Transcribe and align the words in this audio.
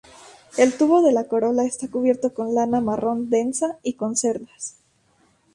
El 0.57 0.75
tubo 0.79 1.03
de 1.03 1.11
la 1.11 1.25
corola 1.25 1.63
está 1.63 1.87
cubierto 1.87 2.33
con 2.33 2.55
lana 2.55 2.81
marrón 2.81 3.29
densa 3.29 3.77
y 3.83 3.93
con 3.93 4.15
cerdas. 4.15 4.77